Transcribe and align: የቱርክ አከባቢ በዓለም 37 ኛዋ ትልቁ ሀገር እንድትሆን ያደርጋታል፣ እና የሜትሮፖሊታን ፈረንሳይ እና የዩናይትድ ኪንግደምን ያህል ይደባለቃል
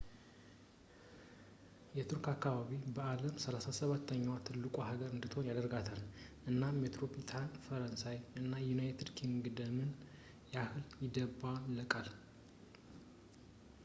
የቱርክ 1.97 2.25
አከባቢ 2.31 2.71
በዓለም 2.95 3.35
37 3.43 4.13
ኛዋ 4.21 4.37
ትልቁ 4.47 4.75
ሀገር 4.87 5.11
እንድትሆን 5.15 5.47
ያደርጋታል፣ 5.49 6.01
እና 6.53 6.63
የሜትሮፖሊታን 6.73 7.47
ፈረንሳይ 7.67 8.17
እና 8.41 8.51
የዩናይትድ 8.63 9.11
ኪንግደምን 9.19 9.91
ያህል 10.57 10.83
ይደባለቃል 11.05 12.11